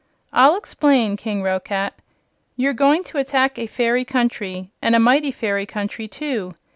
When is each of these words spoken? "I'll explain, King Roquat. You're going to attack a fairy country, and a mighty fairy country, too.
"I'll 0.33 0.55
explain, 0.55 1.15
King 1.15 1.43
Roquat. 1.43 1.93
You're 2.57 2.73
going 2.73 3.03
to 3.03 3.19
attack 3.19 3.59
a 3.59 3.67
fairy 3.67 4.03
country, 4.03 4.71
and 4.81 4.95
a 4.95 4.99
mighty 4.99 5.29
fairy 5.29 5.67
country, 5.67 6.07
too. 6.07 6.55